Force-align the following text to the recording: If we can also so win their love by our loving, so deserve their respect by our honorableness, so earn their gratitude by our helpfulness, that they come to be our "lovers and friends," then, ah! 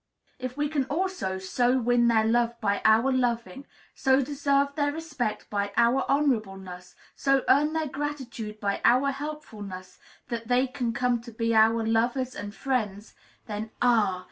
If 0.39 0.57
we 0.57 0.67
can 0.67 0.85
also 0.85 1.37
so 1.37 1.77
win 1.79 2.07
their 2.07 2.25
love 2.25 2.59
by 2.59 2.81
our 2.83 3.11
loving, 3.11 3.67
so 3.93 4.19
deserve 4.23 4.73
their 4.73 4.91
respect 4.91 5.47
by 5.51 5.71
our 5.77 6.03
honorableness, 6.09 6.95
so 7.15 7.43
earn 7.47 7.73
their 7.73 7.85
gratitude 7.87 8.59
by 8.59 8.81
our 8.83 9.11
helpfulness, 9.11 9.99
that 10.29 10.47
they 10.47 10.65
come 10.65 11.21
to 11.21 11.31
be 11.31 11.53
our 11.53 11.85
"lovers 11.85 12.33
and 12.33 12.55
friends," 12.55 13.13
then, 13.45 13.69
ah! 13.79 14.19